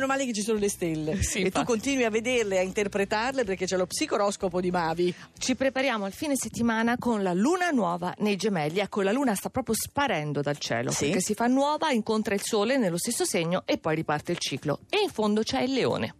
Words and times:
meno 0.00 0.06
male 0.06 0.24
che 0.24 0.32
ci 0.32 0.42
sono 0.42 0.58
le 0.58 0.68
stelle. 0.68 1.22
Sì, 1.22 1.38
e 1.38 1.40
tu 1.42 1.46
infatti. 1.46 1.66
continui 1.66 2.04
a 2.04 2.10
vederle, 2.10 2.58
a 2.58 2.62
interpretarle 2.62 3.44
perché 3.44 3.66
c'è 3.66 3.76
lo 3.76 3.86
psicoroscopo 3.86 4.60
di 4.60 4.70
Mavi. 4.70 5.14
Ci 5.38 5.54
prepariamo 5.54 6.04
al 6.06 6.12
fine 6.12 6.36
settimana 6.36 6.96
con 6.98 7.22
la 7.22 7.32
luna 7.34 7.70
nuova 7.70 8.14
nei 8.18 8.36
gemelli. 8.36 8.78
Ecco, 8.80 9.02
la 9.02 9.12
luna 9.12 9.34
sta 9.34 9.50
proprio 9.50 9.74
sparendo 9.74 10.40
dal 10.40 10.58
cielo 10.58 10.90
Sì. 10.90 11.06
perché 11.06 11.20
si 11.20 11.34
fa 11.34 11.46
nuova, 11.46 11.90
incontra 11.90 12.34
il 12.34 12.42
sole 12.42 12.78
nello 12.78 12.96
stesso 12.98 13.24
segno 13.24 13.62
e 13.66 13.78
poi 13.78 13.94
riparte 13.94 14.32
il 14.32 14.38
ciclo. 14.38 14.80
E 14.88 15.00
in 15.02 15.10
fondo 15.10 15.42
c'è 15.42 15.60
il 15.62 15.72
leone. 15.72 16.14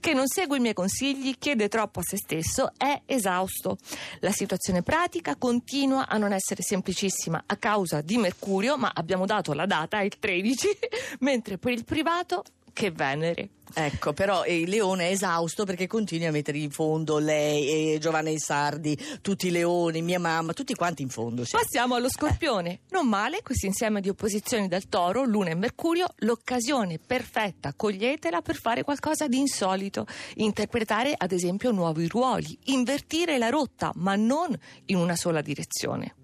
Che 0.00 0.12
non 0.12 0.26
segue 0.26 0.56
i 0.56 0.60
miei 0.60 0.74
consigli, 0.74 1.36
chiede 1.38 1.68
troppo 1.68 2.00
a 2.00 2.02
se 2.02 2.16
stesso, 2.16 2.72
è 2.76 3.02
esausto. 3.06 3.78
La 4.18 4.32
situazione 4.32 4.82
pratica 4.82 5.36
continua 5.36 6.08
a 6.08 6.16
non 6.18 6.32
essere 6.32 6.62
semplicissima 6.62 7.44
a 7.46 7.56
causa 7.56 8.00
di 8.00 8.16
Mercurio, 8.16 8.76
ma 8.76 8.90
abbiamo 8.92 9.24
dato 9.24 9.52
la 9.52 9.66
data, 9.66 10.00
il 10.00 10.18
13, 10.18 10.66
mentre 11.20 11.58
per 11.58 11.70
il 11.72 11.84
privato 11.84 12.42
che 12.72 12.90
Venere. 12.90 13.50
Ecco, 13.74 14.12
però 14.12 14.44
il 14.44 14.68
leone 14.68 15.08
è 15.08 15.12
esausto 15.12 15.64
perché 15.64 15.86
continui 15.86 16.26
a 16.26 16.30
mettere 16.30 16.58
in 16.58 16.70
fondo 16.70 17.18
lei, 17.18 17.94
e 17.94 17.98
Giovanna 17.98 18.30
Sardi, 18.36 18.98
tutti 19.22 19.46
i 19.46 19.50
leoni, 19.50 20.02
mia 20.02 20.18
mamma, 20.18 20.52
tutti 20.52 20.74
quanti 20.74 21.02
in 21.02 21.08
fondo. 21.08 21.44
sì. 21.44 21.52
Passiamo 21.52 21.94
allo 21.94 22.10
scorpione. 22.10 22.80
Non 22.90 23.08
male, 23.08 23.40
questo 23.42 23.66
insieme 23.66 24.00
di 24.00 24.10
opposizioni 24.10 24.68
dal 24.68 24.88
toro, 24.88 25.24
luna 25.24 25.50
e 25.50 25.54
mercurio, 25.54 26.06
l'occasione 26.18 26.98
perfetta, 26.98 27.72
coglietela 27.74 28.42
per 28.42 28.56
fare 28.56 28.82
qualcosa 28.82 29.26
di 29.26 29.38
insolito. 29.38 30.06
Interpretare 30.36 31.14
ad 31.16 31.32
esempio 31.32 31.70
nuovi 31.70 32.06
ruoli, 32.06 32.58
invertire 32.64 33.38
la 33.38 33.48
rotta, 33.48 33.90
ma 33.94 34.16
non 34.16 34.54
in 34.86 34.96
una 34.96 35.16
sola 35.16 35.40
direzione. 35.40 36.16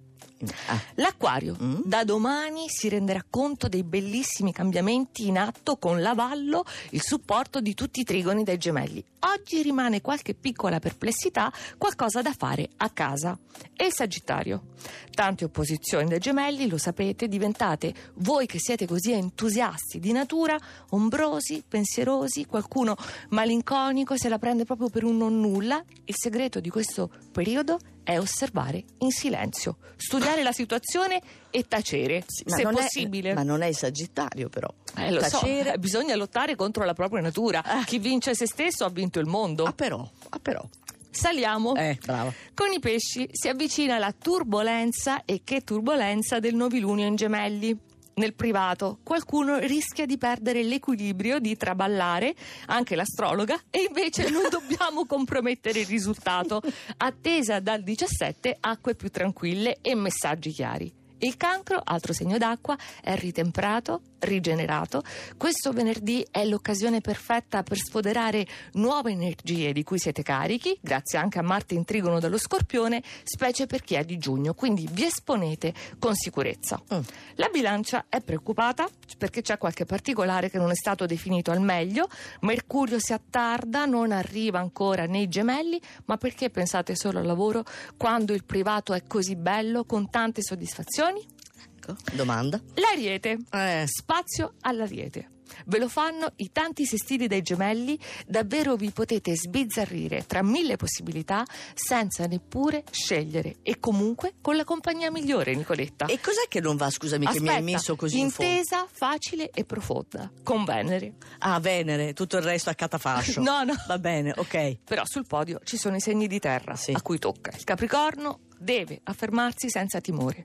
Ah, 0.69 0.81
L'acquario 0.95 1.57
Mm. 1.61 1.81
da 1.85 2.05
domani 2.05 2.69
si 2.69 2.89
renderà 2.89 3.25
conto 3.29 3.69
dei 3.69 3.83
bellissimi 3.83 4.53
cambiamenti 4.53 5.27
in 5.27 5.37
atto 5.39 5.77
con 5.77 6.01
l'avallo, 6.01 6.65
il 6.91 7.03
supporto 7.03 7.61
di 7.61 7.75
tutti 7.75 8.01
i 8.01 8.05
trigoni 8.05 8.45
dei 8.45 8.57
gemelli. 8.59 9.05
Oggi 9.21 9.63
rimane 9.63 10.01
qualche 10.01 10.35
piccola 10.35 10.79
perplessità, 10.79 11.53
qualcosa 11.77 12.23
da 12.23 12.33
fare 12.33 12.69
a 12.77 12.91
casa. 12.91 13.37
E 13.77 13.87
il 13.87 13.93
Sagittario. 13.93 14.63
Tante 15.11 15.45
opposizioni 15.45 16.09
dei 16.09 16.21
gemelli, 16.21 16.69
lo 16.69 16.79
sapete, 16.79 17.27
diventate 17.27 17.93
voi 18.15 18.47
che 18.47 18.61
siete 18.61 18.87
così 18.87 19.11
entusiasti 19.13 19.99
di 19.99 20.13
natura, 20.13 20.57
ombrosi, 20.91 21.65
pensierosi, 21.67 22.47
qualcuno 22.47 22.95
malinconico 23.31 24.17
se 24.17 24.29
la 24.29 24.39
prende 24.39 24.65
proprio 24.65 24.89
per 24.89 25.03
un 25.05 25.17
non 25.17 25.41
nulla. 25.41 25.83
Il 26.05 26.15
segreto 26.17 26.61
di 26.61 26.71
questo 26.71 27.11
periodo 27.33 27.79
è 27.79 27.98
osservare 28.17 28.83
in 28.99 29.11
silenzio, 29.11 29.77
studiare 29.97 30.43
la 30.43 30.53
situazione 30.53 31.21
e 31.51 31.67
tacere, 31.69 32.25
sì, 32.27 32.45
se 32.47 32.63
non 32.63 32.73
è- 32.79 32.83
possibile. 32.83 33.35
ma 33.35 33.43
non 33.43 33.61
è 33.61 33.71
Sagittario, 33.73 34.49
però. 34.49 34.73
Eh, 34.97 35.11
lo 35.11 35.23
so, 35.25 35.41
Tacere. 35.41 35.75
eh, 35.75 35.79
bisogna 35.79 36.15
lottare 36.17 36.57
contro 36.57 36.85
la 36.85 36.95
propria 36.95 37.21
natura. 37.21 37.63
Ah. 37.63 37.85
Chi 37.85 37.99
vince 37.99 38.35
se 38.35 38.47
stesso 38.47 38.85
ha 38.85 38.89
vinto 38.91 39.19
il 39.19 39.27
mondo. 39.27 39.65
Ah, 39.65 39.73
però, 39.73 40.09
ah, 40.31 40.39
però. 40.39 40.67
Saliamo. 41.11 41.75
Eh, 41.75 41.99
brava. 42.05 42.33
Con 42.55 42.73
i 42.73 42.79
pesci 42.79 43.29
si 43.33 43.49
avvicina 43.49 43.99
la 43.99 44.13
turbolenza 44.17 45.25
e 45.25 45.41
che 45.43 45.63
turbolenza 45.65 46.39
del 46.39 46.55
novilunio 46.55 47.07
in 47.07 47.17
gemelli. 47.17 47.77
Nel 48.19 48.35
privato 48.35 48.99
qualcuno 49.05 49.59
rischia 49.59 50.05
di 50.05 50.19
perdere 50.19 50.65
l'equilibrio, 50.65 51.39
di 51.39 51.57
traballare, 51.57 52.35
anche 52.67 52.97
l'astrologa, 52.97 53.57
e 53.71 53.85
invece 53.87 54.29
non 54.29 54.43
dobbiamo 54.51 55.07
compromettere 55.07 55.81
il 55.81 55.87
risultato. 55.87 56.61
Attesa 56.97 57.61
dal 57.61 57.85
17 57.85 58.57
acque 58.59 58.97
più 58.97 59.09
tranquille 59.09 59.79
e 59.81 59.95
messaggi 59.95 60.51
chiari. 60.51 60.98
Il 61.21 61.37
cancro, 61.37 61.81
altro 61.83 62.13
segno 62.13 62.39
d'acqua, 62.39 62.77
è 63.03 63.17
ritemperato, 63.17 64.03
rigenerato. 64.21 65.03
Questo 65.37 65.73
venerdì 65.73 66.25
è 66.31 66.45
l'occasione 66.45 67.01
perfetta 67.01 67.65
per 67.65 67.77
sfoderare 67.77 68.47
nuove 68.75 69.11
energie 69.11 69.73
di 69.73 69.83
cui 69.83 69.99
siete 69.99 70.23
carichi, 70.23 70.79
grazie 70.81 71.19
anche 71.19 71.41
a 71.41 71.43
Marte 71.43 71.75
in 71.75 71.85
trigono 71.85 72.21
dallo 72.21 72.39
Scorpione, 72.39 73.03
specie 73.25 73.67
per 73.67 73.83
chi 73.83 73.95
è 73.95 74.05
di 74.05 74.17
giugno, 74.17 74.55
quindi 74.55 74.89
vi 74.93 75.07
esponete 75.07 75.75
con 75.99 76.15
sicurezza. 76.15 76.81
Mm. 76.95 77.01
La 77.35 77.49
bilancia 77.49 78.07
è 78.09 78.21
preoccupata 78.21 78.89
perché 79.17 79.43
c'è 79.43 79.59
qualche 79.59 79.87
particolare 79.87 80.51
che 80.51 80.59
non 80.59 80.71
è 80.71 80.77
stato 80.77 81.05
definito 81.05 81.51
al 81.51 81.61
meglio. 81.61 82.09
Mercurio 82.43 83.01
si 83.01 83.13
attarda, 83.13 83.87
non 83.87 84.13
arriva 84.13 84.61
ancora 84.61 85.07
nei 85.07 85.29
gemelli, 85.29 85.81
ma 86.05 86.17
perché 86.17 86.51
pensate 86.51 86.95
solo 86.95 87.19
al 87.19 87.27
lavoro 87.27 87.65
quando 87.97 88.33
il 88.35 88.45
privato 88.45 88.95
è 88.95 89.03
così 89.05 89.35
bello, 89.35 89.85
con 89.85 90.09
tante 90.11 90.43
soddisfazioni? 90.43 91.08
Ecco, 91.17 91.97
domanda. 92.15 92.61
L'ariete. 92.75 93.39
Eh, 93.51 93.85
Spazio 93.87 94.55
all'ariete. 94.61 95.31
Ve 95.65 95.79
lo 95.79 95.89
fanno 95.89 96.33
i 96.37 96.53
tanti 96.53 96.85
sestili 96.85 97.27
dei 97.27 97.41
gemelli, 97.41 97.99
davvero 98.27 98.77
vi 98.77 98.91
potete 98.91 99.35
sbizzarrire 99.35 100.27
tra 100.27 100.43
mille 100.43 100.77
possibilità 100.77 101.43
senza 101.75 102.27
neppure 102.27 102.85
scegliere 102.91 103.57
e 103.63 103.81
comunque 103.81 104.35
con 104.43 104.57
la 104.57 104.65
compagnia 104.65 105.11
migliore, 105.11 105.55
Nicoletta. 105.55 106.05
e 106.05 106.21
cos'è 106.21 106.49
che 106.49 106.61
non 106.61 106.77
va, 106.77 106.91
scusami, 106.91 107.25
che 107.27 107.41
mi 107.41 107.49
hai 107.49 107.55
Aspetta, 107.57 107.73
messo 107.73 107.97
così 107.97 108.19
in 108.19 108.25
intesa, 108.27 108.87
facile 108.93 109.49
e 109.51 109.65
profonda, 109.65 110.31
con 110.43 110.65
Venere. 110.65 111.15
Ah, 111.39 111.59
Venere, 111.61 112.13
tutto 112.13 112.37
il 112.37 112.43
resto 112.43 112.69
a 112.69 112.75
catafascio. 112.75 113.41
No, 113.49 113.65
no. 113.65 113.75
Va 113.87 113.99
bene, 113.99 114.35
ok. 114.37 114.81
Però 114.85 115.03
sul 115.07 115.27
podio 115.27 115.61
ci 115.65 115.79
sono 115.79 115.97
i 115.97 116.01
segni 116.01 116.27
di 116.29 116.39
terra 116.39 116.77
Sì. 116.77 116.93
a 116.93 117.01
cui 117.01 117.19
tocca. 117.19 117.53
Il 117.57 117.65
Capricorno 117.65 118.41
deve 118.59 119.01
affermarsi 119.05 119.71
senza 119.71 120.01
timore, 120.01 120.45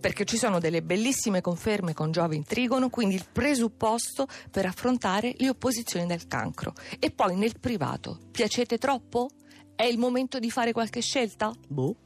perché 0.00 0.24
ci 0.24 0.36
sono 0.36 0.58
delle 0.58 0.82
bellissime 0.82 1.40
conferme 1.40 1.94
con 1.94 2.12
Giove 2.12 2.36
in 2.36 2.44
trigono, 2.44 2.88
quindi 2.88 3.14
il 3.14 3.26
presupposto 3.30 4.26
per 4.50 4.66
affrontare 4.66 5.34
le 5.38 5.48
opposizioni 5.48 6.06
del 6.06 6.26
cancro. 6.26 6.74
E 6.98 7.10
poi 7.10 7.36
nel 7.36 7.58
privato, 7.58 8.18
piacete 8.30 8.78
troppo? 8.78 9.30
È 9.74 9.84
il 9.84 9.98
momento 9.98 10.38
di 10.38 10.50
fare 10.50 10.72
qualche 10.72 11.00
scelta? 11.00 11.52
Boh. 11.68 11.96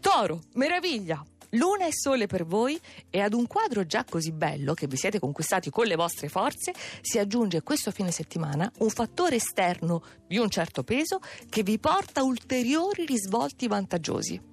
Toro, 0.00 0.42
meraviglia! 0.54 1.24
Luna 1.54 1.86
e 1.86 1.92
sole 1.92 2.26
per 2.26 2.46
voi 2.46 2.80
e 3.10 3.20
ad 3.20 3.34
un 3.34 3.46
quadro 3.46 3.84
già 3.84 4.04
così 4.08 4.32
bello 4.32 4.72
che 4.72 4.86
vi 4.86 4.96
siete 4.96 5.18
conquistati 5.18 5.68
con 5.68 5.84
le 5.84 5.96
vostre 5.96 6.28
forze 6.28 6.72
si 7.02 7.18
aggiunge 7.18 7.62
questo 7.62 7.90
fine 7.90 8.10
settimana 8.10 8.72
un 8.78 8.88
fattore 8.88 9.36
esterno 9.36 10.02
di 10.26 10.38
un 10.38 10.48
certo 10.48 10.82
peso 10.82 11.20
che 11.50 11.62
vi 11.62 11.78
porta 11.78 12.22
ulteriori 12.22 13.04
risvolti 13.04 13.68
vantaggiosi. 13.68 14.51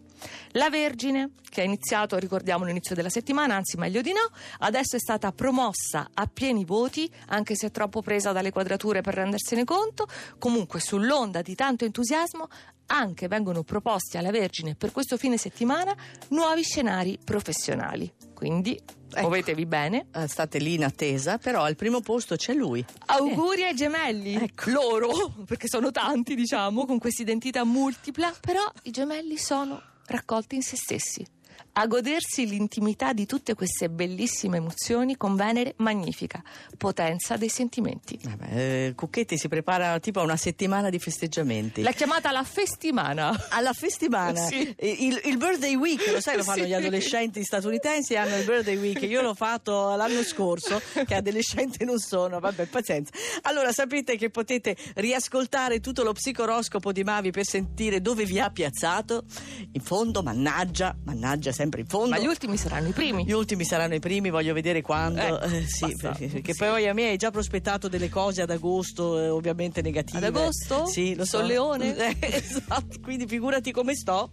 La 0.52 0.70
Vergine, 0.70 1.32
che 1.50 1.62
ha 1.62 1.64
iniziato, 1.64 2.18
ricordiamo, 2.18 2.64
all'inizio 2.64 2.96
della 2.96 3.10
settimana, 3.10 3.56
anzi 3.56 3.78
meglio 3.78 4.02
di 4.02 4.12
no, 4.12 4.30
adesso 4.60 4.96
è 4.96 5.00
stata 5.00 5.32
promossa 5.32 6.10
a 6.14 6.28
pieni 6.28 6.66
voti, 6.66 7.10
anche 7.28 7.56
se 7.56 7.68
è 7.68 7.72
troppo 7.72 8.02
presa 8.02 8.32
dalle 8.32 8.52
quadrature 8.52 9.02
per 9.02 9.16
rendersene 9.16 9.64
conto. 9.64 10.08
Comunque, 10.38 10.80
sull'onda 10.80 11.42
di 11.42 11.56
tanto 11.56 11.86
entusiasmo, 11.86 12.48
anche 12.88 13.28
vengono 13.28 13.64
proposti 13.64 14.18
alla 14.18 14.32
Vergine 14.32 14.74
per 14.76 14.92
questo 14.92 15.16
fine 15.16 15.38
settimana 15.38 15.96
nuovi 16.30 16.64
scenari 16.64 17.20
professionali. 17.24 18.12
Quindi, 18.34 18.80
Ecco. 19.12 19.20
muovetevi 19.22 19.66
bene. 19.66 20.08
Eh, 20.14 20.28
state 20.28 20.60
lì 20.60 20.74
in 20.76 20.84
attesa, 20.86 21.38
però 21.38 21.64
al 21.64 21.76
primo 21.76 22.00
posto 22.02 22.36
c'è 22.36 22.54
lui. 22.54 22.84
Auguri 23.08 23.64
ai 23.64 23.76
gemelli, 23.76 24.36
Ecco. 24.36 24.70
loro, 24.72 25.10
perché 25.46 25.68
sono 25.68 25.92
tanti, 25.92 26.36
diciamo, 26.36 26.86
con 26.86 26.98
questa 27.00 27.22
identità 27.22 27.64
multipla, 27.64 28.34
però 28.40 28.64
i 28.84 28.92
gemelli 28.92 29.38
sono 29.38 29.82
raccolti 30.10 30.56
in 30.56 30.62
se 30.62 30.76
stessi. 30.76 31.26
A 31.74 31.88
godersi 31.88 32.48
l'intimità 32.48 33.14
di 33.14 33.26
tutte 33.26 33.54
queste 33.54 33.90
bellissime 33.90 34.58
emozioni 34.58 35.16
con 35.18 35.36
Venere 35.36 35.74
magnifica, 35.78 36.42
potenza 36.78 37.38
dei 37.38 37.50
sentimenti. 37.50 38.20
Vabbè, 38.22 38.48
eh, 38.52 38.94
Cucchetti 38.96 39.38
si 39.38 39.48
prepara 39.48 40.00
tipo 40.00 40.20
a 40.20 40.24
una 40.24 40.36
settimana 40.38 40.90
di 40.90 41.00
festeggiamenti. 41.00 41.82
L'ha 41.82 41.92
chiamata 41.92 42.32
la 42.32 42.44
festimana. 42.44 43.48
Alla 43.50 43.74
festimana, 43.74 44.46
Sì. 44.46 44.74
Eh, 44.78 44.90
il, 45.00 45.22
il 45.26 45.38
birthday 45.38 45.76
week, 45.76 46.08
lo 46.12 46.20
sai, 46.22 46.36
lo 46.38 46.44
fanno 46.44 46.64
Sì. 46.64 46.70
gli 46.70 46.74
adolescenti 46.74 47.44
statunitensi, 47.44 48.16
hanno 48.16 48.36
il 48.38 48.46
birthday 48.46 48.78
week. 48.78 49.02
Io 49.04 49.22
l'ho 49.22 49.34
fatto 49.34 49.96
l'anno 49.96 50.24
scorso, 50.24 50.82
che 51.06 51.16
adolescente 51.16 51.86
non 51.86 52.00
sono, 52.00 52.40
vabbè, 52.40 52.66
pazienza. 52.66 53.12
Allora, 53.44 53.72
sapete 53.72 54.18
che 54.18 54.30
potete 54.30 54.76
riascoltare 54.96 55.80
tutto 55.80 56.04
lo 56.04 56.14
psicoroscopo 56.14 56.92
di 56.92 57.04
Mavi 57.04 57.32
per 57.32 57.46
sentire 57.46 58.02
dove 58.02 58.26
vi 58.26 58.40
ha 58.40 58.50
piazzato. 58.50 59.24
In 59.72 59.82
fondo, 59.82 60.22
mannaggia, 60.24 60.96
mannaggia 61.04 61.49
sempre 61.52 61.82
in 61.82 61.88
fondo. 61.88 62.10
Ma 62.10 62.20
gli 62.20 62.26
ultimi 62.28 62.58
saranno 62.58 62.90
i 62.90 62.92
primi. 62.92 63.24
Gli 63.26 63.32
ultimi 63.32 63.64
saranno 63.64 63.96
i 63.96 64.00
primi, 64.00 64.30
voglio 64.30 64.54
vedere 64.54 64.82
quando. 64.82 65.22
Eh, 65.42 65.58
Eh, 65.60 65.66
sì, 65.68 65.96
perché, 65.96 66.28
perché 66.28 66.54
Sì. 66.54 66.60
poi 66.60 66.88
a 66.88 66.94
me 66.94 67.10
hai 67.10 67.18
già 67.18 67.32
prospettato 67.32 67.88
delle 67.88 68.10
cose 68.10 68.42
ad 68.42 68.50
agosto, 68.50 69.20
eh, 69.20 69.30
ovviamente 69.30 69.82
negative. 69.82 70.18
Ad 70.18 70.36
agosto? 70.36 70.86
Sì, 70.88 71.16
lo 71.16 71.26
so. 71.26 71.38
Sol 71.38 71.48
Leone? 71.48 71.96
Eh, 72.10 72.16
esatto, 72.22 73.00
quindi 73.02 73.28
figurati 73.28 73.72
come 73.72 73.94
sto. 73.96 74.28